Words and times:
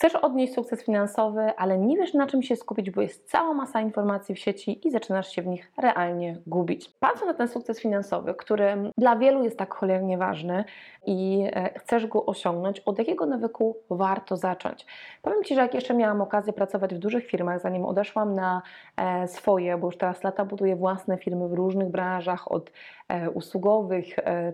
Chcesz 0.00 0.14
odnieść 0.14 0.54
sukces 0.54 0.84
finansowy, 0.84 1.40
ale 1.56 1.78
nie 1.78 1.96
wiesz 1.96 2.14
na 2.14 2.26
czym 2.26 2.42
się 2.42 2.56
skupić, 2.56 2.90
bo 2.90 3.00
jest 3.02 3.30
cała 3.30 3.54
masa 3.54 3.80
informacji 3.80 4.34
w 4.34 4.38
sieci 4.38 4.88
i 4.88 4.90
zaczynasz 4.90 5.32
się 5.32 5.42
w 5.42 5.46
nich 5.46 5.72
realnie 5.78 6.38
gubić. 6.46 6.88
Patrząc 7.00 7.26
na 7.26 7.34
ten 7.34 7.48
sukces 7.48 7.80
finansowy, 7.80 8.34
który 8.34 8.76
dla 8.98 9.16
wielu 9.16 9.44
jest 9.44 9.58
tak 9.58 9.74
cholernie 9.74 10.18
ważny 10.18 10.64
i 11.06 11.48
e, 11.52 11.78
chcesz 11.78 12.06
go 12.06 12.26
osiągnąć, 12.26 12.80
od 12.80 12.98
jakiego 12.98 13.26
nawyku 13.26 13.76
warto 13.90 14.36
zacząć? 14.36 14.86
Powiem 15.22 15.44
Ci, 15.44 15.54
że 15.54 15.60
jak 15.60 15.74
jeszcze 15.74 15.94
miałam 15.94 16.20
okazję 16.20 16.52
pracować 16.52 16.94
w 16.94 16.98
dużych 16.98 17.26
firmach, 17.26 17.60
zanim 17.60 17.84
odeszłam 17.84 18.34
na 18.34 18.62
e, 18.96 19.28
swoje, 19.28 19.78
bo 19.78 19.86
już 19.86 19.96
teraz 19.96 20.24
lata 20.24 20.44
buduję 20.44 20.76
własne 20.76 21.18
firmy 21.18 21.48
w 21.48 21.52
różnych 21.52 21.88
branżach, 21.88 22.52
od 22.52 22.72
e, 23.08 23.30
usługowych, 23.30 24.06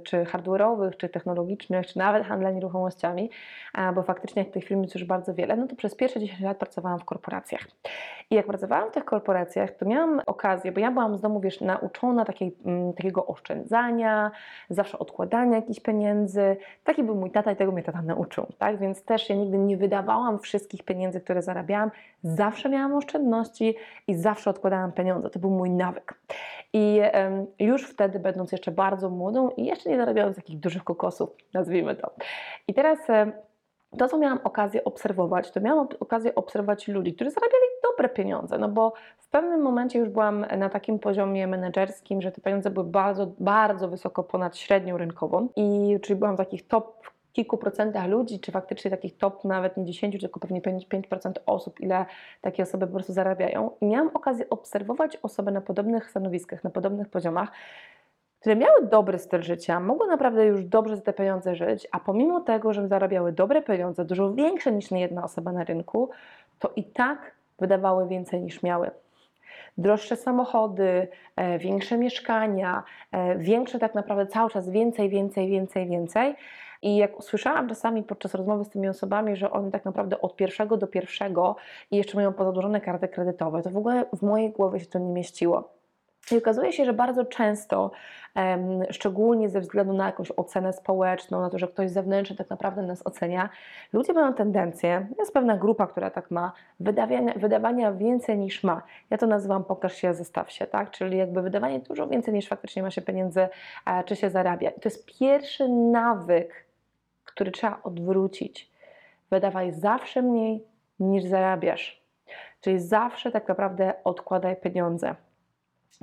czy 0.05 0.25
hardware'owych, 0.25 0.97
czy 0.97 1.09
technologicznych, 1.09 1.87
czy 1.87 1.99
nawet 1.99 2.27
handla 2.27 2.51
nieruchomościami, 2.51 3.31
bo 3.95 4.03
faktycznie 4.03 4.45
tych 4.45 4.65
firm 4.65 4.83
jest 4.83 4.95
już 4.95 5.05
bardzo 5.05 5.36
wiele, 5.37 5.57
no 5.57 5.67
to 5.67 5.77
przez 5.77 5.95
pierwsze 5.95 6.21
10 6.21 6.41
lat 6.41 6.59
pracowałam 6.59 6.99
w 6.99 7.05
korporacjach. 7.05 7.61
I 8.31 8.35
jak 8.35 8.47
pracowałam 8.47 8.91
w 8.91 8.93
tych 8.93 9.05
korporacjach, 9.05 9.71
to 9.71 9.87
miałam 9.87 10.21
okazję, 10.27 10.73
bo 10.73 10.81
ja 10.81 10.91
byłam 10.91 11.17
z 11.17 11.21
domu, 11.21 11.41
wiesz, 11.41 11.61
nauczona 11.61 12.25
takiej, 12.25 12.57
m, 12.67 12.77
mm, 12.77 12.93
takiego 12.93 13.27
oszczędzania, 13.27 14.31
zawsze 14.71 14.99
odkładania 14.99 15.57
jakichś 15.57 15.81
pieniędzy. 15.81 16.57
Taki 16.85 17.03
był 17.03 17.15
mój 17.15 17.31
tata 17.31 17.53
i 17.53 17.57
tego 17.57 17.73
mnie 17.73 17.83
tata 17.83 18.03
nauczył, 18.03 18.47
tak? 18.59 18.79
Więc 18.79 19.03
też 19.03 19.31
ja 19.31 19.37
nigdy 19.37 19.59
nie 19.59 19.77
wydawałam 19.77 20.39
wszystkich 20.39 20.83
pieniędzy, 20.83 21.21
które 21.21 21.43
zarabiałam. 21.43 21.91
Zawsze 22.23 22.69
miałam 22.69 22.95
oszczędności 22.95 23.77
i 24.07 24.15
zawsze 24.15 24.51
odkładałam 24.51 24.93
pieniądze. 24.93 25.31
To 25.31 25.39
był 25.39 25.51
mój 25.51 25.71
nawyk. 25.71 26.15
I 26.73 27.01
już 27.59 27.91
wtedy, 27.91 28.19
będąc 28.19 28.53
jeszcze 28.53 28.71
bardzo 28.71 29.11
młodą 29.11 29.51
i 29.51 29.65
jeszcze 29.65 29.91
nie 29.91 29.97
zarabiając 29.97 30.37
takich 30.37 30.61
dużych 30.61 30.85
kokosów, 30.85 31.31
nazwijmy 31.55 31.97
to. 31.97 32.11
I 32.69 32.75
teraz 32.75 32.99
to, 33.97 34.09
co 34.09 34.19
miałam 34.19 34.41
okazję 34.45 34.85
obserwować, 34.85 35.51
to 35.51 35.61
miałam 35.61 35.89
okazję 36.01 36.35
obserwować 36.35 36.89
ludzi, 36.89 37.15
którzy 37.15 37.31
zarabiali 37.31 37.65
dobre 37.91 38.09
pieniądze, 38.09 38.59
no 38.59 38.69
bo 38.69 38.93
w 39.19 39.29
pewnym 39.29 39.63
momencie 39.63 39.99
już 39.99 40.09
byłam 40.09 40.47
na 40.59 40.69
takim 40.69 40.99
poziomie 40.99 41.47
menedżerskim, 41.47 42.23
że 42.23 42.33
te 42.33 42.41
pieniądze 42.41 42.71
były 42.71 42.87
bardzo, 42.87 43.27
bardzo 43.39 43.89
wysoko 43.89 44.25
ponad 44.25 44.57
średnią 44.57 44.97
rynkową 44.97 45.49
i 45.57 45.99
czyli 46.03 46.19
byłam 46.19 46.35
w 46.35 46.39
takich 46.39 46.67
top 46.67 47.11
kilku 47.37 47.59
procentach 47.59 48.09
ludzi, 48.09 48.41
czy 48.41 48.53
faktycznie 48.53 48.91
takich 48.91 49.17
top 49.17 49.45
nawet 49.45 49.77
nie 49.77 49.85
10, 49.85 50.21
tylko 50.21 50.41
pewnie 50.41 50.61
5%, 50.61 51.33
osób, 51.47 51.81
ile 51.81 52.07
takie 52.41 52.63
osoby 52.63 52.87
po 52.87 52.93
prostu 52.93 53.13
zarabiają. 53.13 53.71
I 53.81 53.87
miałam 53.87 54.11
okazję 54.15 54.51
obserwować 54.51 55.17
osoby 55.17 55.51
na 55.51 55.61
podobnych 55.61 56.11
stanowiskach, 56.11 56.65
na 56.65 56.71
podobnych 56.71 57.09
poziomach, 57.09 57.53
które 58.47 58.57
miały 58.57 58.87
dobry 58.87 59.19
styl 59.19 59.43
życia, 59.43 59.81
mogły 59.81 60.07
naprawdę 60.07 60.47
już 60.47 60.65
dobrze 60.65 60.97
za 60.97 61.03
te 61.03 61.13
pieniądze 61.13 61.55
żyć, 61.55 61.89
a 61.93 62.01
pomimo 62.01 62.41
tego, 62.41 62.73
że 62.73 62.89
zarabiały 62.89 63.33
dobre 63.33 63.63
pieniądze, 63.63 64.05
dużo 64.05 64.35
większe 64.35 64.73
niż 64.73 64.91
jedna 64.91 65.25
osoba 65.25 65.53
na 65.53 65.65
rynku, 65.65 66.11
to 66.59 66.73
i 66.77 66.85
tak 66.85 67.35
wydawały 67.59 68.09
więcej 68.09 68.43
niż 68.43 68.63
miały. 68.63 68.91
Droższe 69.79 70.17
samochody, 70.17 71.09
e, 71.37 71.59
większe 71.59 71.99
mieszkania, 71.99 72.83
e, 73.13 73.39
większe 73.39 73.79
tak 73.79 73.95
naprawdę 73.95 74.27
cały 74.27 74.51
czas 74.51 74.71
więcej, 74.71 75.09
więcej, 75.09 75.49
więcej, 75.49 75.89
więcej. 75.89 76.35
I 76.83 76.97
jak 76.97 77.19
usłyszałam 77.19 77.69
czasami 77.69 78.03
podczas 78.03 78.35
rozmowy 78.35 78.65
z 78.65 78.69
tymi 78.69 78.89
osobami, 78.89 79.37
że 79.37 79.51
one 79.51 79.71
tak 79.71 79.85
naprawdę 79.85 80.21
od 80.21 80.37
pierwszego 80.37 80.77
do 80.77 80.87
pierwszego 80.87 81.57
i 81.91 81.97
jeszcze 81.97 82.17
mają 82.17 82.33
pozadłużone 82.33 82.81
karty 82.81 83.09
kredytowe, 83.09 83.63
to 83.63 83.71
w 83.71 83.77
ogóle 83.77 84.05
w 84.13 84.23
mojej 84.23 84.51
głowie 84.51 84.81
się 84.81 84.87
to 84.87 84.99
nie 84.99 85.13
mieściło. 85.13 85.76
I 86.33 86.39
okazuje 86.39 86.73
się, 86.73 86.85
że 86.85 86.93
bardzo 86.93 87.25
często, 87.25 87.91
szczególnie 88.91 89.49
ze 89.49 89.61
względu 89.61 89.93
na 89.93 90.07
jakąś 90.07 90.31
ocenę 90.31 90.73
społeczną, 90.73 91.41
na 91.41 91.51
to, 91.51 91.59
że 91.59 91.69
ktoś 91.69 91.91
zewnętrzny 91.91 92.37
tak 92.37 92.51
naprawdę 92.51 92.83
nas 92.83 93.07
ocenia, 93.07 93.49
ludzie 93.93 94.13
mają 94.13 94.35
tendencję, 94.35 95.07
jest 95.19 95.33
pewna 95.33 95.57
grupa, 95.57 95.87
która 95.87 96.11
tak 96.11 96.31
ma, 96.31 96.53
wydawania, 96.81 97.33
wydawania 97.37 97.93
więcej 97.93 98.39
niż 98.39 98.65
ma. 98.65 98.83
Ja 99.11 99.19
to 99.19 99.27
nazywam 99.27 99.65
pokaż 99.65 99.95
się, 99.97 100.15
zestaw 100.15 100.53
się, 100.53 100.67
tak? 100.67 100.91
Czyli 100.91 101.19
jakby 101.19 101.43
wydawanie 101.43 101.81
dużo 101.81 102.07
więcej 102.07 102.35
niż 102.35 102.49
faktycznie 102.49 102.83
ma 102.83 102.91
się 102.91 103.03
pieniędzy, 103.03 103.49
czy 104.07 104.17
się 104.17 104.31
zarabia. 104.31 104.71
I 104.71 104.81
to 104.81 104.89
jest 104.89 105.19
pierwszy 105.19 105.69
nawyk, 105.69 106.67
który 107.25 107.51
trzeba 107.51 107.81
odwrócić. 107.83 108.71
Wydawaj 109.31 109.73
zawsze 109.73 110.23
mniej 110.23 110.65
niż 111.01 111.25
zarabiasz. 111.25 112.03
Czyli 112.61 112.81
zawsze 112.81 113.31
tak 113.31 113.49
naprawdę 113.49 113.95
odkładaj 114.05 114.57
pieniądze 114.57 115.15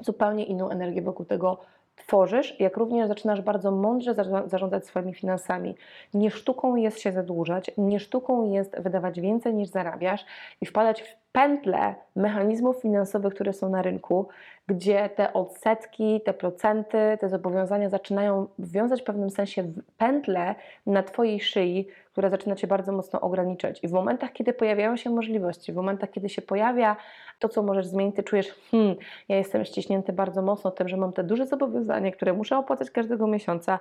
zupełnie 0.02 0.46
inną 0.46 0.70
energię 0.70 1.02
wokół 1.02 1.26
tego 1.26 1.58
tworzysz, 1.96 2.60
jak 2.60 2.78
również 2.78 3.08
zaczynasz 3.08 3.42
bardzo 3.42 3.72
mądrze 3.72 4.16
zarządzać 4.46 4.86
swoimi 4.86 5.14
finansami. 5.14 5.76
Nie 6.14 6.32
sztuką 6.32 6.76
jest 6.76 7.00
się 7.00 7.12
zadłużać, 7.12 7.72
nie 7.78 8.00
sztuką 8.00 8.52
jest 8.52 8.80
wydawać 8.80 9.22
więcej 9.22 9.54
niż 9.54 9.70
zarabiasz 9.70 10.26
i 10.62 10.66
wpadać 10.66 11.02
w 11.02 11.23
pętle 11.34 11.96
mechanizmów 12.16 12.82
finansowych, 12.82 13.34
które 13.34 13.54
są 13.54 13.70
na 13.70 13.82
rynku, 13.82 14.28
gdzie 14.68 15.10
te 15.10 15.34
odsetki, 15.34 16.22
te 16.26 16.34
procenty, 16.34 17.18
te 17.20 17.30
zobowiązania 17.30 17.90
zaczynają 17.90 18.48
wiązać 18.60 19.02
w 19.02 19.04
pewnym 19.04 19.30
sensie 19.30 19.74
pętle 19.98 20.56
na 20.86 21.04
Twojej 21.04 21.40
szyi, 21.40 21.88
która 22.12 22.30
zaczyna 22.30 22.56
Cię 22.56 22.68
bardzo 22.68 22.92
mocno 22.92 23.22
ograniczać. 23.22 23.84
I 23.84 23.88
w 23.88 23.92
momentach, 23.92 24.34
kiedy 24.34 24.54
pojawiają 24.54 24.98
się 24.98 25.10
możliwości, 25.10 25.74
w 25.74 25.76
momentach, 25.76 26.12
kiedy 26.12 26.30
się 26.30 26.42
pojawia 26.42 26.96
to, 27.40 27.50
co 27.50 27.64
możesz 27.64 27.88
zmienić, 27.88 28.16
Ty 28.16 28.24
czujesz, 28.24 28.48
hmm, 28.72 28.96
ja 29.30 29.38
jestem 29.38 29.66
ściśnięty 29.66 30.14
bardzo 30.14 30.42
mocno 30.42 30.72
tym, 30.72 30.88
że 30.88 30.98
mam 30.98 31.14
te 31.14 31.24
duże 31.24 31.48
zobowiązania, 31.48 32.12
które 32.12 32.34
muszę 32.34 32.58
opłacać 32.58 32.92
każdego 32.92 33.28
miesiąca, 33.28 33.80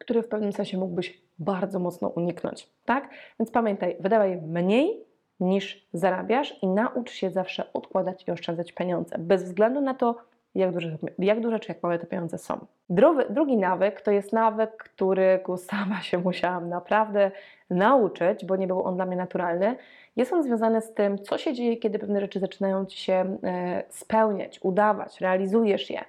które 0.00 0.22
w 0.22 0.28
pewnym 0.28 0.52
sensie 0.52 0.78
mógłbyś 0.78 1.22
bardzo 1.38 1.78
mocno 1.78 2.08
uniknąć, 2.08 2.68
tak? 2.84 3.08
Więc 3.38 3.50
pamiętaj, 3.50 3.96
wydawaj 4.00 4.36
mniej 4.36 5.09
niż 5.40 5.88
zarabiasz 5.92 6.62
i 6.62 6.66
naucz 6.66 7.10
się 7.10 7.30
zawsze 7.30 7.72
odkładać 7.72 8.28
i 8.28 8.30
oszczędzać 8.30 8.72
pieniądze, 8.72 9.16
bez 9.18 9.44
względu 9.44 9.80
na 9.80 9.94
to, 9.94 10.16
jak 10.54 10.72
duże, 10.72 10.98
jak 11.18 11.40
duże 11.40 11.60
czy 11.60 11.72
jak 11.72 11.82
małe 11.82 11.98
te 11.98 12.06
pieniądze 12.06 12.38
są. 12.38 12.66
Drugi, 12.90 13.24
drugi 13.30 13.56
nawyk 13.56 14.00
to 14.00 14.10
jest 14.10 14.32
nawyk, 14.32 14.76
którego 14.76 15.56
sama 15.70 16.00
się 16.00 16.18
musiałam 16.18 16.68
naprawdę 16.68 17.30
nauczyć, 17.70 18.44
bo 18.44 18.56
nie 18.56 18.66
był 18.66 18.82
on 18.82 18.96
dla 18.96 19.06
mnie 19.06 19.16
naturalny. 19.16 19.76
Jest 20.16 20.32
on 20.32 20.42
związany 20.42 20.80
z 20.80 20.94
tym, 20.94 21.18
co 21.18 21.38
się 21.38 21.54
dzieje, 21.54 21.76
kiedy 21.76 21.98
pewne 21.98 22.20
rzeczy 22.20 22.40
zaczynają 22.40 22.86
ci 22.86 22.98
się 22.98 23.36
e, 23.44 23.82
spełniać, 23.88 24.60
udawać, 24.62 25.20
realizujesz 25.20 25.90
je. 25.90 26.04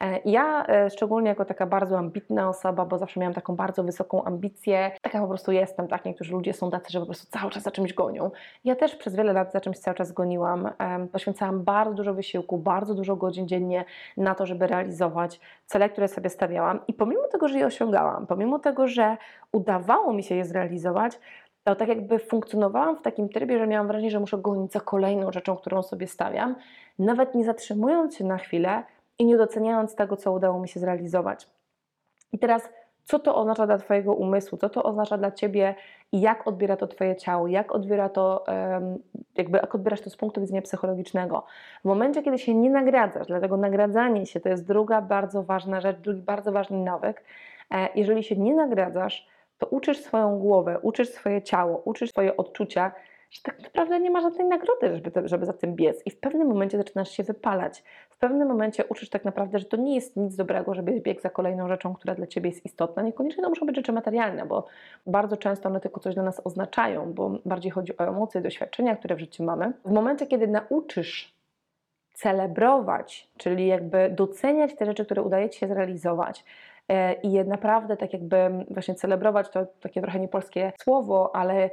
E, 0.00 0.20
ja 0.24 0.66
e, 0.66 0.90
szczególnie 0.90 1.28
jako 1.28 1.44
taka 1.44 1.66
bardzo 1.66 1.98
ambitna 1.98 2.48
osoba, 2.48 2.84
bo 2.84 2.98
zawsze 2.98 3.20
miałam 3.20 3.34
taką 3.34 3.56
bardzo 3.56 3.84
wysoką 3.84 4.24
ambicję, 4.24 4.90
taka 5.02 5.20
po 5.20 5.28
prostu 5.28 5.52
jestem, 5.52 5.88
tak? 5.88 6.04
Niektórzy 6.04 6.32
ludzie 6.32 6.52
są 6.52 6.70
tacy, 6.70 6.92
że 6.92 7.00
po 7.00 7.06
prostu 7.06 7.38
cały 7.38 7.50
czas 7.50 7.62
za 7.62 7.70
czymś 7.70 7.92
gonią. 7.92 8.30
Ja 8.64 8.76
też 8.76 8.96
przez 8.96 9.16
wiele 9.16 9.32
lat 9.32 9.52
za 9.52 9.60
czymś 9.60 9.78
cały 9.78 9.96
czas 9.96 10.12
goniłam. 10.12 10.70
Poświęcałam 11.12 11.64
bardzo 11.64 11.94
dużo 11.94 12.14
wysiłku, 12.14 12.58
bardzo 12.58 12.94
dużo 12.94 13.16
godzin 13.16 13.48
dziennie 13.48 13.84
na 14.16 14.34
to, 14.34 14.46
żeby 14.46 14.66
realizować 14.66 15.40
cele, 15.66 15.88
które 15.88 16.08
sobie 16.08 16.30
stawiałam. 16.30 16.80
I 16.88 16.94
pomimo 16.94 17.28
tego, 17.32 17.48
że 17.48 17.58
je 17.58 17.66
osiągałam, 17.66 18.26
pomimo 18.26 18.58
tego, 18.58 18.88
że 18.88 19.16
udawało 19.52 20.12
mi 20.12 20.22
się 20.22 20.34
je 20.34 20.44
zrealizować, 20.44 21.18
to 21.64 21.74
tak 21.74 21.88
jakby 21.88 22.18
funkcjonowałam 22.18 22.96
w 22.96 23.02
takim 23.02 23.28
trybie, 23.28 23.58
że 23.58 23.66
miałam 23.66 23.86
wrażenie, 23.86 24.10
że 24.10 24.20
muszę 24.20 24.38
gonić 24.38 24.72
za 24.72 24.80
kolejną 24.80 25.32
rzeczą, 25.32 25.56
którą 25.56 25.82
sobie 25.82 26.06
stawiam, 26.06 26.56
nawet 26.98 27.34
nie 27.34 27.44
zatrzymując 27.44 28.16
się 28.16 28.24
na 28.24 28.38
chwilę, 28.38 28.82
i 29.20 29.24
nie 29.24 29.36
doceniając 29.36 29.94
tego, 29.94 30.16
co 30.16 30.32
udało 30.32 30.60
mi 30.60 30.68
się 30.68 30.80
zrealizować. 30.80 31.46
I 32.32 32.38
teraz, 32.38 32.68
co 33.04 33.18
to 33.18 33.36
oznacza 33.36 33.66
dla 33.66 33.78
Twojego 33.78 34.14
umysłu, 34.14 34.58
co 34.58 34.68
to 34.68 34.82
oznacza 34.82 35.18
dla 35.18 35.30
Ciebie 35.30 35.74
i 36.12 36.20
jak 36.20 36.46
odbiera 36.46 36.76
to 36.76 36.86
Twoje 36.86 37.16
ciało, 37.16 37.46
jak 37.46 37.72
odbiera 37.72 38.08
to, 38.08 38.44
jakby 39.36 39.58
jak 39.58 39.74
odbierasz 39.74 40.00
to 40.00 40.10
z 40.10 40.16
punktu 40.16 40.40
widzenia 40.40 40.62
psychologicznego. 40.62 41.44
W 41.82 41.84
momencie, 41.84 42.22
kiedy 42.22 42.38
się 42.38 42.54
nie 42.54 42.70
nagradzasz, 42.70 43.26
dlatego 43.26 43.56
nagradzanie 43.56 44.26
się 44.26 44.40
to 44.40 44.48
jest 44.48 44.66
druga 44.66 45.00
bardzo 45.02 45.42
ważna 45.42 45.80
rzecz, 45.80 45.96
drugi 45.98 46.22
bardzo 46.22 46.52
ważny 46.52 46.78
nawyk. 46.78 47.24
E, 47.70 47.88
jeżeli 47.94 48.22
się 48.22 48.36
nie 48.36 48.54
nagradzasz, 48.54 49.28
to 49.58 49.66
uczysz 49.66 50.00
swoją 50.00 50.38
głowę, 50.38 50.78
uczysz 50.82 51.08
swoje 51.08 51.42
ciało, 51.42 51.82
uczysz 51.84 52.10
swoje 52.10 52.36
odczucia, 52.36 52.92
że 53.30 53.42
tak 53.42 53.62
naprawdę 53.62 54.00
nie 54.00 54.10
ma 54.10 54.20
żadnej 54.20 54.46
nagrody, 54.46 55.00
żeby, 55.04 55.28
żeby 55.28 55.46
za 55.46 55.52
tym 55.52 55.74
biec. 55.74 56.02
I 56.06 56.10
w 56.10 56.20
pewnym 56.20 56.48
momencie 56.48 56.78
zaczynasz 56.78 57.10
się 57.10 57.22
wypalać. 57.22 57.84
W 58.10 58.18
pewnym 58.18 58.48
momencie 58.48 58.84
uczysz 58.84 59.10
tak 59.10 59.24
naprawdę, 59.24 59.58
że 59.58 59.64
to 59.64 59.76
nie 59.76 59.94
jest 59.94 60.16
nic 60.16 60.36
dobrego, 60.36 60.74
żeby 60.74 61.00
bieg 61.00 61.20
za 61.20 61.30
kolejną 61.30 61.68
rzeczą, 61.68 61.94
która 61.94 62.14
dla 62.14 62.26
Ciebie 62.26 62.50
jest 62.50 62.66
istotna. 62.66 63.02
Niekoniecznie 63.02 63.42
to 63.42 63.48
muszą 63.48 63.66
być 63.66 63.76
rzeczy 63.76 63.92
materialne, 63.92 64.46
bo 64.46 64.66
bardzo 65.06 65.36
często 65.36 65.68
one 65.68 65.80
tylko 65.80 66.00
coś 66.00 66.14
dla 66.14 66.22
nas 66.22 66.40
oznaczają, 66.44 67.12
bo 67.12 67.38
bardziej 67.44 67.70
chodzi 67.70 67.96
o 67.98 68.08
emocje, 68.08 68.40
doświadczenia, 68.40 68.96
które 68.96 69.16
w 69.16 69.20
życiu 69.20 69.44
mamy. 69.44 69.72
W 69.84 69.92
momencie, 69.92 70.26
kiedy 70.26 70.46
nauczysz 70.46 71.34
celebrować, 72.14 73.28
czyli 73.36 73.66
jakby 73.66 74.10
doceniać 74.10 74.74
te 74.74 74.86
rzeczy, 74.86 75.04
które 75.04 75.22
udaje 75.22 75.50
Ci 75.50 75.58
się 75.58 75.68
zrealizować 75.68 76.44
e, 76.88 77.12
i 77.12 77.44
naprawdę 77.44 77.96
tak 77.96 78.12
jakby 78.12 78.36
właśnie 78.70 78.94
celebrować, 78.94 79.48
to 79.50 79.66
takie 79.80 80.00
trochę 80.00 80.20
niepolskie 80.20 80.72
słowo, 80.82 81.36
ale 81.36 81.70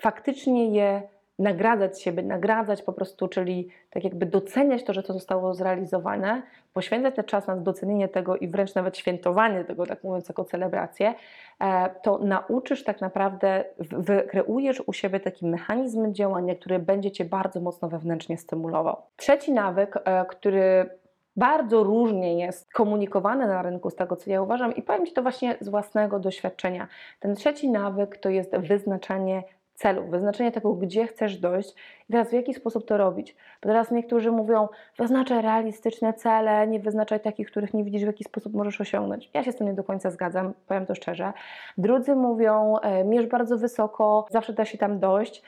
faktycznie 0.00 0.70
je 0.70 1.02
nagradzać 1.38 2.02
siebie, 2.02 2.22
nagradzać 2.22 2.82
po 2.82 2.92
prostu, 2.92 3.28
czyli 3.28 3.68
tak 3.90 4.04
jakby 4.04 4.26
doceniać 4.26 4.84
to, 4.84 4.92
że 4.92 5.02
to 5.02 5.12
zostało 5.12 5.54
zrealizowane, 5.54 6.42
poświęcać 6.72 7.14
ten 7.14 7.24
czas 7.24 7.46
na 7.46 7.56
docenienie 7.56 8.08
tego 8.08 8.36
i 8.36 8.48
wręcz 8.48 8.74
nawet 8.74 8.98
świętowanie 8.98 9.64
tego, 9.64 9.86
tak 9.86 10.04
mówiąc, 10.04 10.28
jako 10.28 10.44
celebrację, 10.44 11.14
e, 11.60 11.90
to 12.02 12.18
nauczysz 12.18 12.84
tak 12.84 13.00
naprawdę, 13.00 13.64
wykreujesz 13.78 14.82
u 14.86 14.92
siebie 14.92 15.20
taki 15.20 15.46
mechanizm 15.46 16.12
działania, 16.12 16.54
który 16.54 16.78
będzie 16.78 17.10
Cię 17.10 17.24
bardzo 17.24 17.60
mocno 17.60 17.88
wewnętrznie 17.88 18.38
stymulował. 18.38 18.96
Trzeci 19.16 19.52
nawyk, 19.52 19.96
e, 20.04 20.24
który 20.24 20.90
bardzo 21.36 21.84
różnie 21.84 22.38
jest 22.38 22.72
komunikowany 22.72 23.46
na 23.46 23.62
rynku, 23.62 23.90
z 23.90 23.94
tego 23.94 24.16
co 24.16 24.30
ja 24.30 24.42
uważam, 24.42 24.76
i 24.76 24.82
powiem 24.82 25.06
Ci 25.06 25.12
to 25.12 25.22
właśnie 25.22 25.56
z 25.60 25.68
własnego 25.68 26.18
doświadczenia. 26.18 26.88
Ten 27.20 27.34
trzeci 27.34 27.70
nawyk 27.70 28.18
to 28.18 28.30
jest 28.30 28.56
wyznaczanie 28.56 29.42
celu, 29.76 30.06
wyznaczenie 30.06 30.52
tego, 30.52 30.74
gdzie 30.74 31.06
chcesz 31.06 31.38
dojść 31.38 31.74
i 32.08 32.12
teraz 32.12 32.30
w 32.30 32.32
jaki 32.32 32.54
sposób 32.54 32.86
to 32.86 32.96
robić. 32.96 33.36
Bo 33.62 33.68
teraz 33.68 33.90
niektórzy 33.90 34.32
mówią, 34.32 34.68
wyznaczaj 34.98 35.42
realistyczne 35.42 36.14
cele, 36.14 36.66
nie 36.66 36.80
wyznaczaj 36.80 37.20
takich, 37.20 37.50
których 37.50 37.74
nie 37.74 37.84
widzisz, 37.84 38.02
w 38.02 38.06
jaki 38.06 38.24
sposób 38.24 38.54
możesz 38.54 38.80
osiągnąć. 38.80 39.30
Ja 39.34 39.44
się 39.44 39.52
z 39.52 39.56
tym 39.56 39.66
nie 39.66 39.74
do 39.74 39.84
końca 39.84 40.10
zgadzam, 40.10 40.52
powiem 40.68 40.86
to 40.86 40.94
szczerze. 40.94 41.32
Drudzy 41.78 42.14
mówią, 42.14 42.76
e, 42.78 43.04
mierz 43.04 43.26
bardzo 43.26 43.58
wysoko, 43.58 44.26
zawsze 44.30 44.52
da 44.52 44.64
się 44.64 44.78
tam 44.78 44.98
dojść. 44.98 45.42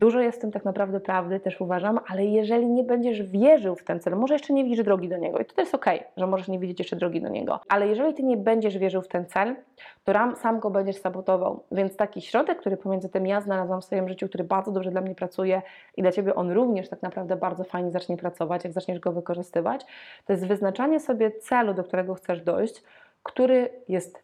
Dużo 0.00 0.20
jest 0.20 0.38
w 0.38 0.40
tym 0.40 0.52
tak 0.52 0.64
naprawdę 0.64 1.00
prawdy, 1.00 1.40
też 1.40 1.60
uważam, 1.60 2.00
ale 2.06 2.24
jeżeli 2.24 2.66
nie 2.66 2.84
będziesz 2.84 3.22
wierzył 3.22 3.76
w 3.76 3.84
ten 3.84 4.00
cel, 4.00 4.16
może 4.16 4.34
jeszcze 4.34 4.52
nie 4.52 4.64
widzisz 4.64 4.84
drogi 4.84 5.08
do 5.08 5.16
niego 5.16 5.38
i 5.38 5.44
to 5.44 5.60
jest 5.60 5.74
ok, 5.74 5.86
że 6.16 6.26
możesz 6.26 6.48
nie 6.48 6.58
widzieć 6.58 6.78
jeszcze 6.78 6.96
drogi 6.96 7.20
do 7.20 7.28
niego, 7.28 7.60
ale 7.68 7.88
jeżeli 7.88 8.14
ty 8.14 8.22
nie 8.22 8.36
będziesz 8.36 8.78
wierzył 8.78 9.02
w 9.02 9.08
ten 9.08 9.26
cel, 9.26 9.56
to 10.04 10.12
ram, 10.12 10.36
sam 10.36 10.60
go 10.60 10.70
będziesz 10.70 10.96
sabotował. 10.96 11.64
Więc 11.72 11.96
taki 11.96 12.20
środek, 12.20 12.58
który 12.58 12.76
pomiędzy 12.76 13.08
tym 13.08 13.26
ja 13.26 13.40
znalazłam 13.40 13.80
w 13.80 13.84
swoim 13.84 14.08
życiu, 14.08 14.28
który 14.28 14.44
bardzo 14.44 14.72
dobrze 14.72 14.90
dla 14.90 15.00
mnie 15.00 15.14
pracuje 15.14 15.62
i 15.96 16.02
dla 16.02 16.12
ciebie 16.12 16.34
on 16.34 16.50
również 16.50 16.88
tak 16.88 17.02
naprawdę 17.02 17.36
bardzo 17.36 17.64
fajnie 17.64 17.90
zacznie 17.90 18.16
pracować, 18.16 18.64
jak 18.64 18.72
zaczniesz 18.72 19.00
go 19.00 19.12
wykorzystywać, 19.12 19.86
to 20.26 20.32
jest 20.32 20.46
wyznaczanie 20.46 21.00
sobie 21.00 21.30
celu, 21.30 21.74
do 21.74 21.84
którego 21.84 22.14
chcesz 22.14 22.42
dojść, 22.42 22.82
który 23.22 23.70
jest 23.88 24.22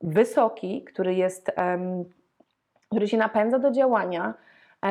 wysoki, 0.00 0.84
który 0.84 1.14
jest, 1.14 1.50
um, 1.56 2.04
który 2.90 3.08
się 3.08 3.16
napędza 3.16 3.58
do 3.58 3.70
działania 3.70 4.34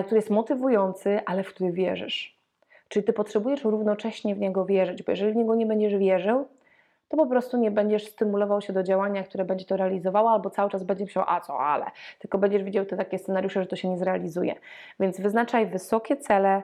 który 0.02 0.16
jest 0.16 0.30
motywujący, 0.30 1.20
ale 1.26 1.44
w 1.44 1.50
który 1.50 1.72
wierzysz. 1.72 2.38
Czyli 2.88 3.06
ty 3.06 3.14
potrzebujesz 3.14 3.64
równocześnie 3.64 4.36
w 4.36 4.40
niego 4.40 4.66
wierzyć, 4.66 5.04
bo 5.04 5.12
jeżeli 5.12 5.34
w 5.34 5.36
niego 5.36 5.56
nie 5.56 5.66
będziesz 5.66 5.96
wierzył, 5.96 6.48
to 7.10 7.18
po 7.18 7.26
prostu 7.26 7.58
nie 7.58 7.72
będziesz 7.72 8.08
stymulował 8.08 8.62
się 8.62 8.74
do 8.74 8.84
działania, 8.84 9.24
które 9.24 9.46
będzie 9.46 9.66
to 9.66 9.78
realizowało, 9.78 10.32
albo 10.32 10.50
cały 10.50 10.70
czas 10.70 10.84
będziesz 10.84 11.06
myślał, 11.06 11.26
a 11.28 11.42
co, 11.42 11.60
ale, 11.60 11.86
tylko 12.20 12.38
będziesz 12.38 12.64
widział 12.64 12.86
te 12.86 12.98
takie 12.98 13.20
scenariusze, 13.20 13.62
że 13.62 13.68
to 13.68 13.76
się 13.76 13.90
nie 13.90 13.98
zrealizuje. 13.98 14.56
Więc 15.00 15.22
wyznaczaj 15.22 15.68
wysokie 15.68 16.18
cele, 16.18 16.64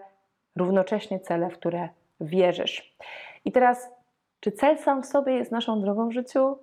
równocześnie 0.56 1.20
cele, 1.20 1.50
w 1.50 1.54
które 1.54 1.90
wierzysz. 2.22 2.96
I 3.46 3.52
teraz, 3.52 3.90
czy 4.40 4.52
cel 4.52 4.78
sam 4.78 5.04
w 5.04 5.06
sobie 5.06 5.34
jest 5.34 5.52
naszą 5.52 5.82
drogą 5.82 6.10
w 6.10 6.12
życiu? 6.12 6.58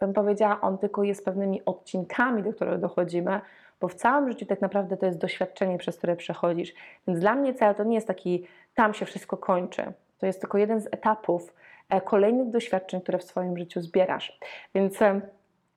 Bym 0.00 0.12
powiedziała, 0.12 0.60
on 0.60 0.78
tylko 0.78 1.02
jest 1.02 1.24
pewnymi 1.24 1.64
odcinkami, 1.64 2.42
do 2.42 2.52
których 2.52 2.78
dochodzimy, 2.78 3.40
bo 3.80 3.88
w 3.88 3.94
całym 3.94 4.28
życiu 4.28 4.46
tak 4.46 4.60
naprawdę 4.60 4.96
to 4.96 5.06
jest 5.06 5.18
doświadczenie, 5.18 5.78
przez 5.78 5.98
które 5.98 6.16
przechodzisz. 6.16 6.74
Więc 7.06 7.20
dla 7.20 7.34
mnie 7.34 7.54
cel 7.54 7.74
to 7.74 7.84
nie 7.84 7.94
jest 7.94 8.06
taki, 8.06 8.46
tam 8.74 8.94
się 8.94 9.06
wszystko 9.06 9.36
kończy. 9.36 9.92
To 10.18 10.26
jest 10.26 10.40
tylko 10.40 10.58
jeden 10.58 10.80
z 10.80 10.86
etapów 10.86 11.54
e, 11.88 12.00
kolejnych 12.00 12.50
doświadczeń, 12.50 13.00
które 13.00 13.18
w 13.18 13.24
swoim 13.24 13.58
życiu 13.58 13.80
zbierasz. 13.80 14.38
Więc 14.74 15.02
e, 15.02 15.20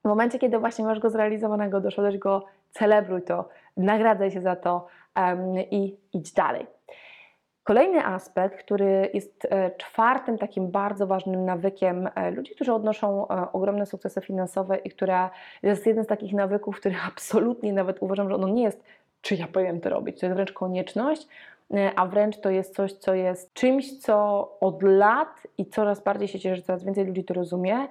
w 0.04 0.08
momencie, 0.08 0.38
kiedy 0.38 0.58
właśnie 0.58 0.84
masz 0.84 0.98
go 0.98 1.10
zrealizowanego, 1.10 1.80
doszedłeś 1.80 2.18
go, 2.18 2.44
celebruj 2.70 3.22
to, 3.22 3.48
nagradzaj 3.76 4.30
się 4.30 4.40
za 4.40 4.56
to 4.56 4.86
um, 5.16 5.58
i 5.58 5.96
idź 6.12 6.32
dalej. 6.32 6.66
Kolejny 7.64 8.06
aspekt, 8.06 8.58
który 8.58 9.10
jest 9.14 9.46
e, 9.50 9.70
czwartym 9.70 10.38
takim 10.38 10.70
bardzo 10.70 11.06
ważnym 11.06 11.44
nawykiem 11.44 12.08
e, 12.14 12.30
ludzi, 12.30 12.54
którzy 12.54 12.72
odnoszą 12.72 13.28
e, 13.28 13.52
ogromne 13.52 13.86
sukcesy 13.86 14.20
finansowe 14.20 14.76
i 14.76 14.90
która 14.90 15.30
jest 15.62 15.86
jeden 15.86 16.04
z 16.04 16.06
takich 16.06 16.32
nawyków, 16.32 16.76
który 16.76 16.94
absolutnie 17.08 17.72
nawet 17.72 18.02
uważam, 18.02 18.28
że 18.28 18.34
ono 18.34 18.48
nie 18.48 18.62
jest, 18.62 18.82
czy 19.20 19.34
ja 19.34 19.46
powiem 19.46 19.80
to 19.80 19.90
robić, 19.90 20.20
to 20.20 20.26
jest 20.26 20.36
wręcz 20.36 20.52
konieczność, 20.52 21.28
a 21.96 22.06
wręcz 22.06 22.40
to 22.40 22.50
jest 22.50 22.74
coś, 22.74 22.92
co 22.92 23.14
jest 23.14 23.54
czymś, 23.54 23.98
co 23.98 24.48
od 24.60 24.82
lat 24.82 25.46
i 25.58 25.66
coraz 25.66 26.02
bardziej 26.02 26.28
się 26.28 26.40
cieszę, 26.40 26.56
że 26.56 26.62
coraz 26.62 26.84
więcej 26.84 27.04
ludzi 27.04 27.24
to 27.24 27.34
rozumie, 27.34 27.88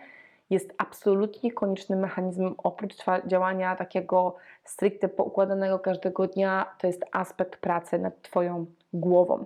jest 0.50 0.74
absolutnie 0.78 1.52
koniecznym 1.52 2.00
mechanizmem 2.00 2.56
oprócz 2.58 2.96
działania 3.28 3.76
takiego 3.76 4.36
stricte 4.64 5.08
poukładanego 5.08 5.80
każdego 5.80 6.28
dnia, 6.28 6.66
to 6.80 6.88
jest 6.88 7.06
aspekt 7.12 7.58
pracy 7.58 8.00
nad 8.00 8.22
Twoją 8.22 8.66
głową 8.94 9.46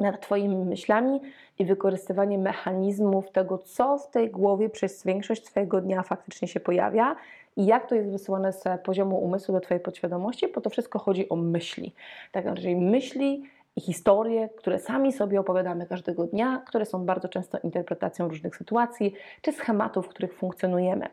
nad 0.00 0.20
Twoimi 0.20 0.56
myślami 0.56 1.20
i 1.58 1.64
wykorzystywanie 1.64 2.38
mechanizmów 2.38 3.30
tego, 3.30 3.58
co 3.58 3.98
w 3.98 4.10
tej 4.10 4.30
głowie 4.30 4.70
przez 4.70 5.04
większość 5.04 5.42
Twojego 5.42 5.80
dnia 5.80 6.02
faktycznie 6.02 6.48
się 6.48 6.60
pojawia 6.60 7.16
i 7.56 7.66
jak 7.66 7.88
to 7.88 7.94
jest 7.94 8.10
wysyłane 8.10 8.52
z 8.52 8.64
poziomu 8.84 9.18
umysłu 9.18 9.54
do 9.54 9.60
Twojej 9.60 9.80
podświadomości, 9.80 10.48
bo 10.54 10.60
to 10.60 10.70
wszystko 10.70 10.98
chodzi 10.98 11.28
o 11.28 11.36
myśli. 11.36 11.92
Tak, 12.32 12.54
czyli 12.54 12.76
myśli 12.76 13.42
i 13.76 13.80
historie, 13.80 14.48
które 14.56 14.78
sami 14.78 15.12
sobie 15.12 15.40
opowiadamy 15.40 15.86
każdego 15.86 16.26
dnia, 16.26 16.62
które 16.66 16.86
są 16.86 17.06
bardzo 17.06 17.28
często 17.28 17.58
interpretacją 17.58 18.28
różnych 18.28 18.56
sytuacji 18.56 19.14
czy 19.42 19.52
schematów, 19.52 20.06
w 20.06 20.08
których 20.08 20.34
funkcjonujemy. 20.34 21.06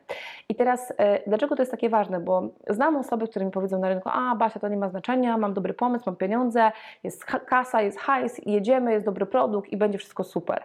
I 0.50 0.56
teraz, 0.56 0.94
e, 0.98 1.30
dlaczego 1.30 1.56
to 1.56 1.62
jest 1.62 1.72
takie 1.72 1.90
ważne? 1.90 2.20
Bo 2.20 2.50
znam 2.70 2.96
osoby, 2.96 3.28
które 3.28 3.46
mi 3.46 3.52
powiedzą 3.52 3.80
na 3.80 3.90
rynku: 3.90 4.10
A, 4.14 4.36
Basia, 4.36 4.60
to 4.60 4.68
nie 4.68 4.78
ma 4.78 4.90
znaczenia, 4.90 5.38
mam 5.38 5.54
dobry 5.54 5.74
pomysł, 5.74 6.04
mam 6.06 6.16
pieniądze, 6.16 6.72
jest 7.04 7.26
kasa, 7.26 7.82
jest 7.82 8.00
hajs, 8.00 8.42
jedziemy, 8.46 8.92
jest 8.92 9.06
dobry 9.06 9.26
produkt 9.26 9.70
i 9.70 9.78
będzie 9.78 9.98
wszystko 9.98 10.24
super. 10.24 10.64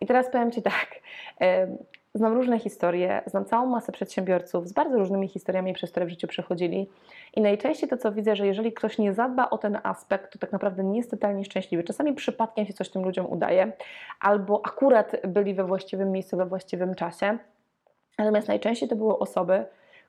I 0.00 0.06
teraz 0.06 0.30
powiem 0.30 0.50
Ci 0.50 0.62
tak. 0.62 0.88
Znam 2.14 2.32
różne 2.32 2.58
historie, 2.58 3.22
znam 3.26 3.44
całą 3.44 3.66
masę 3.66 3.92
przedsiębiorców 3.92 4.68
z 4.68 4.72
bardzo 4.72 4.98
różnymi 4.98 5.28
historiami, 5.28 5.72
przez 5.72 5.90
które 5.90 6.06
w 6.06 6.08
życiu 6.08 6.26
przechodzili. 6.26 6.88
I 7.34 7.40
najczęściej 7.40 7.88
to, 7.88 7.96
co 7.96 8.12
widzę, 8.12 8.36
że 8.36 8.46
jeżeli 8.46 8.72
ktoś 8.72 8.98
nie 8.98 9.14
zadba 9.14 9.50
o 9.50 9.58
ten 9.58 9.78
aspekt, 9.82 10.32
to 10.32 10.38
tak 10.38 10.52
naprawdę 10.52 10.84
nie 10.84 10.98
jest 10.98 11.10
totalnie 11.10 11.44
szczęśliwy. 11.44 11.84
Czasami 11.84 12.12
przypadkiem 12.12 12.66
się 12.66 12.72
coś 12.72 12.88
tym 12.90 13.02
ludziom 13.02 13.26
udaje, 13.32 13.72
albo 14.20 14.60
akurat 14.64 15.12
byli 15.28 15.54
we 15.54 15.64
właściwym 15.64 16.12
miejscu, 16.12 16.36
we 16.36 16.46
właściwym 16.46 16.94
czasie. 16.94 17.38
Natomiast 18.18 18.48
najczęściej 18.48 18.88
to 18.88 18.96
były 18.96 19.18
osoby, 19.18 19.64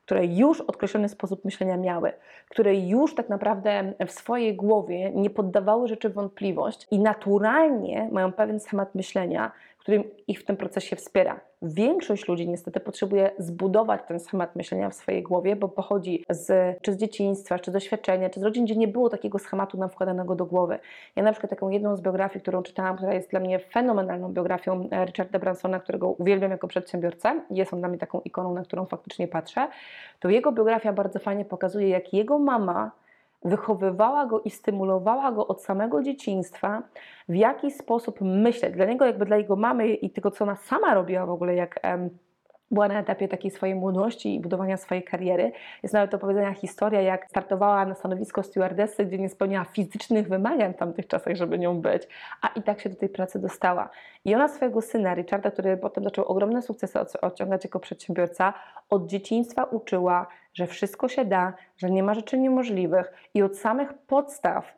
które 0.05 0.25
już 0.25 0.61
określony 0.61 1.09
sposób 1.09 1.45
myślenia 1.45 1.77
miały, 1.77 2.11
które 2.49 2.75
już 2.75 3.15
tak 3.15 3.29
naprawdę 3.29 3.93
w 4.07 4.11
swojej 4.11 4.55
głowie 4.55 5.11
nie 5.11 5.29
poddawały 5.29 5.87
rzeczy 5.87 6.09
wątpliwość 6.09 6.87
i 6.91 6.99
naturalnie 6.99 8.09
mają 8.11 8.31
pewien 8.31 8.59
schemat 8.59 8.95
myślenia, 8.95 9.51
który 9.83 10.03
ich 10.27 10.39
w 10.39 10.45
tym 10.45 10.57
procesie 10.57 10.95
wspiera. 10.95 11.39
Większość 11.61 12.27
ludzi 12.27 12.49
niestety 12.49 12.79
potrzebuje 12.79 13.31
zbudować 13.37 14.01
ten 14.07 14.19
schemat 14.19 14.55
myślenia 14.55 14.89
w 14.89 14.95
swojej 14.95 15.23
głowie, 15.23 15.55
bo 15.55 15.69
pochodzi 15.69 16.23
z, 16.29 16.77
czy 16.81 16.93
z 16.93 16.97
dzieciństwa, 16.97 17.59
czy 17.59 17.71
z 17.71 17.73
doświadczenia, 17.73 18.29
czy 18.29 18.39
z 18.39 18.43
rodzin, 18.43 18.65
gdzie 18.65 18.75
nie 18.75 18.87
było 18.87 19.09
takiego 19.09 19.39
schematu 19.39 19.77
nam 19.77 19.89
wkładanego 19.89 20.35
do 20.35 20.45
głowy. 20.45 20.79
Ja 21.15 21.23
na 21.23 21.31
przykład 21.31 21.49
taką 21.49 21.69
jedną 21.69 21.95
z 21.95 22.01
biografii, 22.01 22.41
którą 22.41 22.63
czytałam, 22.63 22.95
która 22.97 23.13
jest 23.13 23.29
dla 23.29 23.39
mnie 23.39 23.59
fenomenalną 23.59 24.33
biografią 24.33 24.89
e, 24.91 25.05
Richarda 25.05 25.39
Bransona, 25.39 25.79
którego 25.79 26.09
uwielbiam 26.09 26.51
jako 26.51 26.67
przedsiębiorcę, 26.67 27.41
jest 27.49 27.73
on 27.73 27.79
dla 27.79 27.89
mnie 27.89 27.97
taką 27.97 28.21
ikoną, 28.21 28.53
na 28.53 28.63
którą 28.63 28.85
faktycznie 28.85 29.27
patrzę, 29.27 29.67
to 30.19 30.29
jego 30.29 30.51
biografia 30.51 30.93
bardzo 30.93 31.19
fajnie 31.19 31.45
pokazuje, 31.45 31.89
jak 31.89 32.13
jego 32.13 32.39
mama 32.39 32.91
wychowywała 33.45 34.25
go 34.25 34.41
i 34.41 34.49
stymulowała 34.49 35.31
go 35.31 35.47
od 35.47 35.63
samego 35.63 36.03
dzieciństwa, 36.03 36.83
w 37.29 37.35
jaki 37.35 37.71
sposób 37.71 38.21
myśleć. 38.21 38.73
Dla 38.73 38.85
niego, 38.85 39.05
jakby 39.05 39.25
dla 39.25 39.37
jego 39.37 39.55
mamy 39.55 39.87
i 39.87 40.09
tego, 40.09 40.31
co 40.31 40.43
ona 40.43 40.55
sama 40.55 40.93
robiła 40.93 41.25
w 41.25 41.29
ogóle, 41.29 41.55
jak 41.55 41.79
była 42.73 42.87
na 42.87 42.99
etapie 42.99 43.27
takiej 43.27 43.51
swojej 43.51 43.75
młodości 43.75 44.35
i 44.35 44.39
budowania 44.39 44.77
swojej 44.77 45.03
kariery. 45.03 45.51
Jest 45.83 45.93
nawet 45.93 46.11
do 46.11 46.19
powiedzenia 46.19 46.53
historia, 46.53 47.01
jak 47.01 47.25
startowała 47.29 47.85
na 47.85 47.95
stanowisko 47.95 48.43
stewardessy, 48.43 49.05
gdzie 49.05 49.17
nie 49.17 49.29
spełniała 49.29 49.65
fizycznych 49.65 50.27
wymagań 50.27 50.73
w 50.73 50.77
tamtych 50.77 51.07
czasach, 51.07 51.35
żeby 51.35 51.59
nią 51.59 51.81
być, 51.81 52.07
a 52.41 52.47
i 52.47 52.63
tak 52.63 52.81
się 52.81 52.89
do 52.89 52.95
tej 52.95 53.09
pracy 53.09 53.39
dostała. 53.39 53.89
I 54.25 54.35
ona 54.35 54.47
swojego 54.47 54.81
syna, 54.81 55.15
Richarda, 55.15 55.51
który 55.51 55.77
potem 55.77 56.03
zaczął 56.03 56.25
ogromne 56.25 56.61
sukcesy 56.61 56.99
osiągać 57.21 57.63
jako 57.63 57.79
przedsiębiorca, 57.79 58.53
od 58.89 59.07
dzieciństwa 59.07 59.63
uczyła, 59.63 60.27
że 60.53 60.67
wszystko 60.67 61.07
się 61.07 61.25
da, 61.25 61.53
że 61.77 61.89
nie 61.89 62.03
ma 62.03 62.13
rzeczy 62.13 62.37
niemożliwych 62.37 63.13
i 63.33 63.41
od 63.41 63.57
samych 63.57 63.93
podstaw 63.93 64.77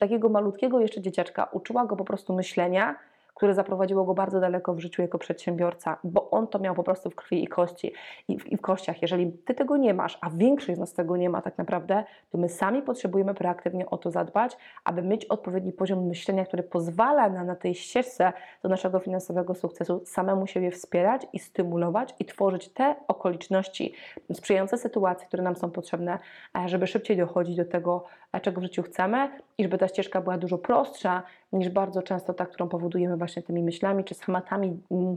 takiego 0.00 0.28
malutkiego 0.28 0.80
jeszcze 0.80 1.00
dzieciaczka 1.00 1.48
uczyła 1.52 1.86
go 1.86 1.96
po 1.96 2.04
prostu 2.04 2.34
myślenia, 2.34 2.96
które 3.38 3.54
zaprowadziło 3.54 4.04
go 4.04 4.14
bardzo 4.14 4.40
daleko 4.40 4.74
w 4.74 4.80
życiu 4.80 5.02
jako 5.02 5.18
przedsiębiorca, 5.18 5.98
bo 6.04 6.30
on 6.30 6.46
to 6.46 6.58
miał 6.58 6.74
po 6.74 6.82
prostu 6.82 7.10
w 7.10 7.14
krwi 7.14 7.44
i 7.44 7.46
kości 7.46 7.92
i 8.28 8.38
w, 8.38 8.46
i 8.46 8.56
w 8.56 8.60
kościach. 8.60 9.02
Jeżeli 9.02 9.32
ty 9.32 9.54
tego 9.54 9.76
nie 9.76 9.94
masz, 9.94 10.18
a 10.20 10.30
większość 10.30 10.76
z 10.76 10.80
nas 10.80 10.92
tego 10.92 11.16
nie 11.16 11.30
ma 11.30 11.42
tak 11.42 11.58
naprawdę, 11.58 12.04
to 12.30 12.38
my 12.38 12.48
sami 12.48 12.82
potrzebujemy 12.82 13.34
proaktywnie 13.34 13.90
o 13.90 13.98
to 13.98 14.10
zadbać, 14.10 14.56
aby 14.84 15.02
mieć 15.02 15.24
odpowiedni 15.24 15.72
poziom 15.72 16.06
myślenia, 16.06 16.44
który 16.44 16.62
pozwala 16.62 17.28
nam 17.28 17.46
na 17.46 17.56
tej 17.56 17.74
ścieżce 17.74 18.32
do 18.62 18.68
naszego 18.68 18.98
finansowego 18.98 19.54
sukcesu 19.54 20.02
samemu 20.04 20.46
siebie 20.46 20.70
wspierać 20.70 21.26
i 21.32 21.38
stymulować 21.38 22.14
i 22.18 22.24
tworzyć 22.24 22.68
te 22.68 22.94
okoliczności, 23.08 23.94
sprzyjające 24.32 24.78
sytuacje, 24.78 25.26
które 25.26 25.42
nam 25.42 25.56
są 25.56 25.70
potrzebne, 25.70 26.18
żeby 26.66 26.86
szybciej 26.86 27.16
dochodzić 27.16 27.56
do 27.56 27.64
tego, 27.64 28.04
czego 28.42 28.60
w 28.60 28.64
życiu 28.64 28.82
chcemy. 28.82 29.30
I 29.58 29.62
żeby 29.62 29.78
ta 29.78 29.88
ścieżka 29.88 30.20
była 30.20 30.38
dużo 30.38 30.58
prostsza 30.58 31.22
niż 31.52 31.68
bardzo 31.68 32.02
często 32.02 32.34
ta, 32.34 32.46
którą 32.46 32.68
powodujemy 32.68 33.16
właśnie 33.16 33.42
tymi 33.42 33.62
myślami 33.62 34.04
czy 34.04 34.14
schematami 34.14 34.80
mm, 34.90 35.16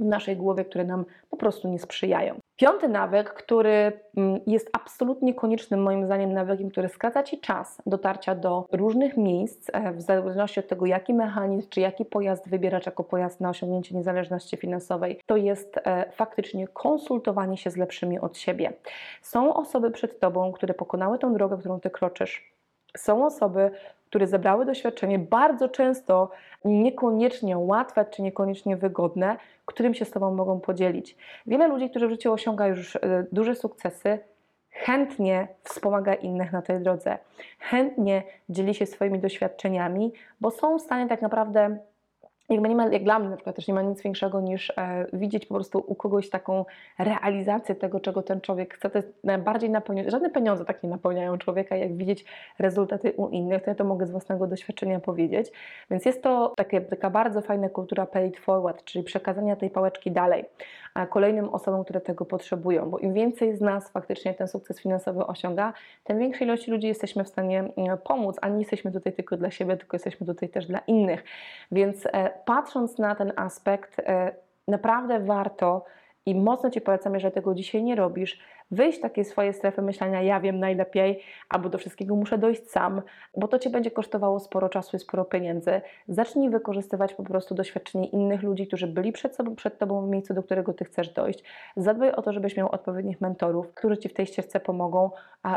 w 0.00 0.04
naszej 0.04 0.36
głowie, 0.36 0.64
które 0.64 0.84
nam 0.84 1.04
po 1.30 1.36
prostu 1.36 1.68
nie 1.68 1.78
sprzyjają. 1.78 2.34
Piąty 2.56 2.88
nawyk, 2.88 3.32
który 3.34 3.92
mm, 4.16 4.40
jest 4.46 4.70
absolutnie 4.72 5.34
koniecznym 5.34 5.82
moim 5.82 6.04
zdaniem 6.04 6.32
nawykiem, 6.32 6.70
który 6.70 6.88
skraca 6.88 7.22
Ci 7.22 7.40
czas 7.40 7.82
dotarcia 7.86 8.34
do 8.34 8.66
różnych 8.72 9.16
miejsc, 9.16 9.70
e, 9.72 9.92
w 9.92 10.00
zależności 10.00 10.60
od 10.60 10.68
tego, 10.68 10.86
jaki 10.86 11.14
mechanizm 11.14 11.68
czy 11.68 11.80
jaki 11.80 12.04
pojazd 12.04 12.48
wybierasz 12.48 12.86
jako 12.86 13.04
pojazd 13.04 13.40
na 13.40 13.50
osiągnięcie 13.50 13.96
niezależności 13.96 14.56
finansowej, 14.56 15.20
to 15.26 15.36
jest 15.36 15.80
e, 15.84 16.10
faktycznie 16.12 16.68
konsultowanie 16.68 17.56
się 17.56 17.70
z 17.70 17.76
lepszymi 17.76 18.18
od 18.18 18.38
siebie. 18.38 18.72
Są 19.22 19.54
osoby 19.54 19.90
przed 19.90 20.20
Tobą, 20.20 20.52
które 20.52 20.74
pokonały 20.74 21.18
tą 21.18 21.34
drogę, 21.34 21.56
którą 21.58 21.80
Ty 21.80 21.90
kroczysz. 21.90 22.59
Są 22.96 23.26
osoby, 23.26 23.70
które 24.06 24.26
zebrały 24.26 24.64
doświadczenie, 24.64 25.18
bardzo 25.18 25.68
często 25.68 26.30
niekoniecznie 26.64 27.58
łatwe 27.58 28.04
czy 28.04 28.22
niekoniecznie 28.22 28.76
wygodne, 28.76 29.36
którym 29.66 29.94
się 29.94 30.04
z 30.04 30.10
Tobą 30.10 30.34
mogą 30.34 30.60
podzielić. 30.60 31.16
Wiele 31.46 31.68
ludzi, 31.68 31.90
którzy 31.90 32.06
w 32.06 32.10
życiu 32.10 32.32
osiąga 32.32 32.66
już 32.66 32.96
e, 32.96 33.00
duże 33.32 33.54
sukcesy, 33.54 34.18
chętnie 34.70 35.48
wspomaga 35.62 36.14
innych 36.14 36.52
na 36.52 36.62
tej 36.62 36.80
drodze, 36.80 37.18
chętnie 37.58 38.22
dzieli 38.48 38.74
się 38.74 38.86
swoimi 38.86 39.18
doświadczeniami, 39.18 40.12
bo 40.40 40.50
są 40.50 40.78
w 40.78 40.82
stanie 40.82 41.08
tak 41.08 41.22
naprawdę 41.22 41.78
jakby 42.50 42.68
nie 42.68 42.74
ma, 42.74 42.88
jak 42.88 43.04
dla 43.04 43.18
mnie 43.18 43.28
na 43.28 43.36
przykład 43.36 43.56
też 43.56 43.68
nie 43.68 43.74
ma 43.74 43.82
nic 43.82 44.02
większego 44.02 44.40
niż 44.40 44.70
e, 44.70 45.06
widzieć 45.12 45.46
po 45.46 45.54
prostu 45.54 45.84
u 45.86 45.94
kogoś 45.94 46.30
taką 46.30 46.64
realizację 46.98 47.74
tego, 47.74 48.00
czego 48.00 48.22
ten 48.22 48.40
człowiek 48.40 48.74
chce. 48.74 48.90
To 48.90 48.98
jest 48.98 49.24
najbardziej 49.24 49.70
napełniające. 49.70 50.10
Żadne 50.10 50.30
pieniądze 50.30 50.64
tak 50.64 50.82
nie 50.82 50.88
napełniają 50.90 51.38
człowieka, 51.38 51.76
jak 51.76 51.96
widzieć 51.96 52.24
rezultaty 52.58 53.12
u 53.12 53.28
innych. 53.28 53.62
To 53.62 53.70
ja 53.70 53.74
to 53.74 53.84
mogę 53.84 54.06
z 54.06 54.10
własnego 54.10 54.46
doświadczenia 54.46 55.00
powiedzieć. 55.00 55.52
Więc 55.90 56.04
jest 56.04 56.22
to 56.22 56.52
takie, 56.56 56.80
taka 56.80 57.10
bardzo 57.10 57.40
fajna 57.40 57.68
kultura 57.68 58.06
pay 58.06 58.26
it 58.26 58.38
forward, 58.38 58.84
czyli 58.84 59.04
przekazania 59.04 59.56
tej 59.56 59.70
pałeczki 59.70 60.10
dalej 60.10 60.44
a 60.94 61.06
kolejnym 61.06 61.48
osobom, 61.48 61.84
które 61.84 62.00
tego 62.00 62.24
potrzebują. 62.24 62.90
Bo 62.90 62.98
im 62.98 63.14
więcej 63.14 63.56
z 63.56 63.60
nas 63.60 63.90
faktycznie 63.90 64.34
ten 64.34 64.48
sukces 64.48 64.80
finansowy 64.80 65.26
osiąga, 65.26 65.72
tym 66.04 66.18
większej 66.18 66.46
ilości 66.46 66.70
ludzi 66.70 66.86
jesteśmy 66.86 67.24
w 67.24 67.28
stanie 67.28 67.64
mm, 67.76 67.98
pomóc, 67.98 68.36
a 68.40 68.48
nie 68.48 68.58
jesteśmy 68.58 68.92
tutaj 68.92 69.12
tylko 69.12 69.36
dla 69.36 69.50
siebie, 69.50 69.76
tylko 69.76 69.94
jesteśmy 69.94 70.26
tutaj 70.26 70.48
też 70.48 70.66
dla 70.66 70.78
innych. 70.78 71.24
Więc 71.72 72.06
e, 72.06 72.30
patrząc 72.44 72.98
na 72.98 73.14
ten 73.14 73.32
aspekt, 73.36 73.98
e, 73.98 74.34
naprawdę 74.68 75.20
warto 75.20 75.84
i 76.26 76.34
mocno 76.34 76.70
Ci 76.70 76.80
polecam, 76.80 77.14
jeżeli 77.14 77.34
tego 77.34 77.54
dzisiaj 77.54 77.82
nie 77.82 77.96
robisz, 77.96 78.38
wyjść 78.70 78.98
z 78.98 79.00
takiej 79.00 79.24
swojej 79.24 79.54
strefy 79.54 79.82
myślenia, 79.82 80.22
ja 80.22 80.40
wiem 80.40 80.58
najlepiej, 80.58 81.22
albo 81.48 81.68
do 81.68 81.78
wszystkiego 81.78 82.16
muszę 82.16 82.38
dojść 82.38 82.70
sam, 82.70 83.02
bo 83.36 83.48
to 83.48 83.58
Cię 83.58 83.70
będzie 83.70 83.90
kosztowało 83.90 84.40
sporo 84.40 84.68
czasu 84.68 84.96
i 84.96 85.00
sporo 85.00 85.24
pieniędzy. 85.24 85.80
Zacznij 86.08 86.50
wykorzystywać 86.50 87.14
po 87.14 87.22
prostu 87.22 87.54
doświadczenie 87.54 88.06
innych 88.06 88.42
ludzi, 88.42 88.66
którzy 88.66 88.86
byli 88.86 89.12
przed, 89.12 89.36
sobą, 89.36 89.56
przed 89.56 89.78
Tobą 89.78 90.06
w 90.06 90.08
miejscu, 90.08 90.34
do 90.34 90.42
którego 90.42 90.72
Ty 90.72 90.84
chcesz 90.84 91.08
dojść. 91.08 91.44
Zadbaj 91.76 92.12
o 92.12 92.22
to, 92.22 92.32
żebyś 92.32 92.56
miał 92.56 92.68
odpowiednich 92.72 93.20
mentorów, 93.20 93.74
którzy 93.74 93.98
Ci 93.98 94.08
w 94.08 94.14
tej 94.14 94.26
ścieżce 94.26 94.60
pomogą, 94.60 95.10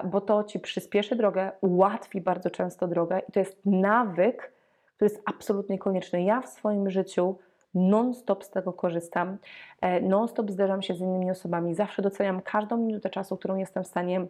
bo 0.04 0.22
to 0.22 0.44
Ci 0.44 0.60
przyspieszy 0.60 1.16
drogę, 1.16 1.52
ułatwi 1.62 2.22
bardzo 2.22 2.50
często 2.50 2.88
drogę 2.88 3.22
i 3.30 3.32
to 3.32 3.40
jest 3.40 3.66
nawyk, 3.66 4.54
który 4.96 5.12
jest 5.12 5.22
absolutnie 5.26 5.80
konieczny. 5.80 6.24
Ja 6.24 6.42
w 6.42 6.50
swoim 6.50 6.90
życiu 6.90 7.38
non-stop 7.74 8.44
z 8.44 8.50
tego 8.50 8.74
korzystam, 8.74 9.38
e, 9.82 10.02
non-stop 10.02 10.52
zderzam 10.52 10.82
się 10.82 10.96
z 10.96 11.02
innymi 11.02 11.32
osobami, 11.32 11.76
zawsze 11.76 12.02
doceniam 12.02 12.42
każdą 12.42 12.78
minutę 12.78 13.10
czasu, 13.10 13.38
którą 13.38 13.56
jestem 13.56 13.84
w 13.84 13.88
stanie 13.88 14.26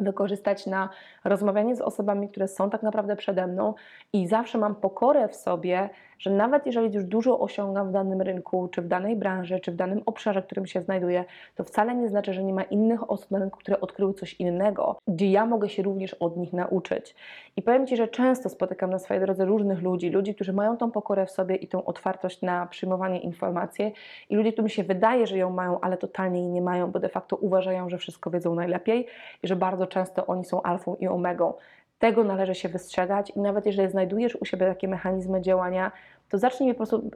wykorzystać 0.00 0.66
na 0.66 0.88
rozmawianie 1.24 1.76
z 1.76 1.80
osobami, 1.80 2.28
które 2.28 2.48
są 2.48 2.70
tak 2.70 2.82
naprawdę 2.82 3.16
przede 3.16 3.46
mną 3.46 3.74
i 4.12 4.26
zawsze 4.26 4.58
mam 4.58 4.74
pokorę 4.74 5.28
w 5.28 5.36
sobie, 5.36 5.90
że 6.18 6.30
nawet 6.30 6.66
jeżeli 6.66 6.94
już 6.94 7.04
dużo 7.04 7.40
osiągam 7.40 7.88
w 7.88 7.92
danym 7.92 8.22
rynku, 8.22 8.68
czy 8.68 8.82
w 8.82 8.88
danej 8.88 9.16
branży, 9.16 9.60
czy 9.60 9.72
w 9.72 9.76
danym 9.76 10.02
obszarze, 10.06 10.42
w 10.42 10.46
którym 10.46 10.66
się 10.66 10.82
znajduję, 10.82 11.24
to 11.54 11.64
wcale 11.64 11.94
nie 11.94 12.08
znaczy, 12.08 12.32
że 12.32 12.44
nie 12.44 12.54
ma 12.54 12.62
innych 12.62 13.10
osób 13.10 13.30
na 13.30 13.38
rynku, 13.38 13.58
które 13.58 13.80
odkryły 13.80 14.14
coś 14.14 14.34
innego, 14.34 14.98
gdzie 15.08 15.30
ja 15.30 15.46
mogę 15.46 15.68
się 15.68 15.82
również 15.82 16.14
od 16.14 16.36
nich 16.36 16.52
nauczyć. 16.52 17.14
I 17.56 17.62
powiem 17.62 17.86
Ci, 17.86 17.96
że 17.96 18.08
często 18.08 18.48
spotykam 18.48 18.90
na 18.90 18.98
swojej 18.98 19.22
drodze 19.22 19.44
różnych 19.44 19.82
ludzi, 19.82 20.10
ludzi, 20.10 20.34
którzy 20.34 20.52
mają 20.52 20.76
tą 20.76 20.90
pokorę 20.90 21.26
w 21.26 21.30
sobie 21.30 21.56
i 21.56 21.68
tą 21.68 21.84
otwartość 21.84 22.42
na 22.42 22.66
przyjmowanie 22.66 23.20
informacji 23.20 23.92
i 24.30 24.36
ludzi, 24.36 24.52
którym 24.52 24.68
się 24.68 24.84
wydaje, 24.84 25.26
że 25.26 25.38
ją 25.38 25.50
mają, 25.50 25.80
ale 25.80 25.96
totalnie 25.96 26.40
jej 26.40 26.48
nie 26.48 26.62
mają, 26.62 26.90
bo 26.90 26.98
de 26.98 27.08
facto 27.08 27.36
uważają, 27.36 27.88
że 27.88 27.98
wszystko 27.98 28.30
wiedzą 28.30 28.54
najlepiej 28.54 29.06
i 29.42 29.48
że 29.48 29.56
bardzo 29.56 29.86
często 29.86 30.26
oni 30.26 30.44
są 30.44 30.62
alfą 30.62 30.94
i 30.94 31.08
omegą. 31.08 31.54
Tego 31.98 32.24
należy 32.24 32.54
się 32.54 32.68
wystrzegać 32.68 33.30
i 33.30 33.40
nawet 33.40 33.66
jeżeli 33.66 33.90
znajdujesz 33.90 34.36
u 34.36 34.44
siebie 34.44 34.66
takie 34.66 34.88
mechanizmy 34.88 35.42
działania, 35.42 35.92
to 36.28 36.38
zacznij 36.38 36.74
po 36.74 36.76
prostu, 36.76 37.10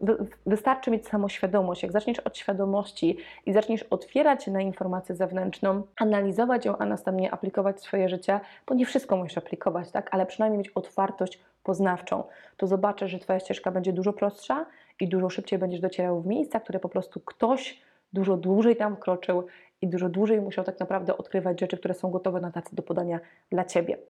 wystarczy 0.47 0.91
mieć 0.91 1.09
samoświadomość. 1.09 1.83
Jak 1.83 1.93
zaczniesz 1.93 2.21
od 2.21 2.39
świadomości 2.39 3.17
i 3.47 3.53
zaczniesz 3.53 3.83
otwierać 3.83 4.45
się 4.45 4.51
na 4.51 4.61
informację 4.61 5.15
zewnętrzną, 5.15 5.83
analizować 5.97 6.65
ją, 6.65 6.79
a 6.79 6.87
następnie 6.87 7.31
aplikować 7.31 7.81
swoje 7.81 8.09
życie, 8.09 8.41
bo 8.67 8.75
nie 8.75 8.87
wszystko 8.87 9.17
musisz 9.17 9.39
aplikować, 9.39 9.91
tak? 9.91 10.09
ale 10.13 10.27
przynajmniej 10.27 10.59
mieć 10.59 10.69
otwartość 10.69 11.41
poznawczą, 11.63 12.25
to 12.57 12.67
zobaczysz, 12.67 13.11
że 13.11 13.19
Twoja 13.19 13.41
ścieżka 13.41 13.71
będzie 13.71 13.93
dużo 13.93 14.13
prostsza 14.13 14.67
i 15.01 15.09
dużo 15.09 15.31
szybciej 15.31 15.59
będziesz 15.59 15.81
docierał 15.81 16.21
w 16.21 16.27
miejsca, 16.27 16.61
które 16.61 16.81
po 16.81 16.89
prostu 16.89 17.21
ktoś 17.21 17.81
dużo 18.13 18.37
dłużej 18.37 18.77
tam 18.77 18.97
wkroczył 18.97 19.47
i 19.83 19.89
dużo 19.89 20.09
dłużej 20.09 20.41
musiał 20.41 20.65
tak 20.65 20.81
naprawdę 20.81 21.17
odkrywać 21.17 21.61
rzeczy, 21.61 21.79
które 21.79 21.95
są 21.95 22.11
gotowe 22.11 22.41
na 22.41 22.51
tacy 22.51 22.77
do 22.77 22.83
podania 22.83 23.21
dla 23.51 23.65
Ciebie. 23.65 23.99